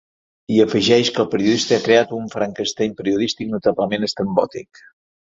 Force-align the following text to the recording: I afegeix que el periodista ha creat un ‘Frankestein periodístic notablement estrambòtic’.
I 0.53 0.55
afegeix 0.61 1.09
que 1.17 1.19
el 1.23 1.27
periodista 1.33 1.75
ha 1.77 1.83
creat 1.83 2.15
un 2.19 2.25
‘Frankestein 2.35 2.95
periodístic 3.01 3.51
notablement 3.51 4.07
estrambòtic’. 4.09 4.83